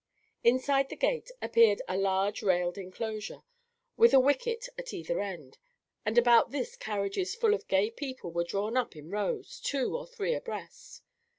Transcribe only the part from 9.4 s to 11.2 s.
two or three abreast.